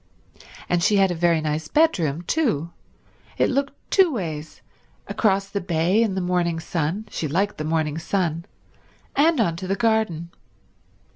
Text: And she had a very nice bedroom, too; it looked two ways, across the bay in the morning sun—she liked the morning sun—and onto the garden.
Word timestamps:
And 0.67 0.81
she 0.81 0.95
had 0.95 1.11
a 1.11 1.13
very 1.13 1.41
nice 1.41 1.67
bedroom, 1.67 2.23
too; 2.23 2.71
it 3.37 3.51
looked 3.51 3.73
two 3.91 4.11
ways, 4.11 4.61
across 5.07 5.47
the 5.47 5.61
bay 5.61 6.01
in 6.01 6.15
the 6.15 6.21
morning 6.21 6.59
sun—she 6.59 7.27
liked 7.27 7.59
the 7.59 7.63
morning 7.63 7.99
sun—and 7.99 9.39
onto 9.39 9.67
the 9.67 9.75
garden. 9.75 10.31